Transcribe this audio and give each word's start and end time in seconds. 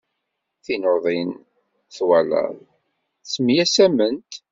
Tinuḍin 0.63 1.29
twalaḍ, 1.95 2.55
ttemyasament. 3.29 4.31